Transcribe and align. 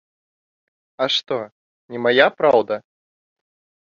А 1.05 1.07
што, 1.15 1.37
не 1.95 1.99
мая 2.05 2.27
праўда? 2.39 2.75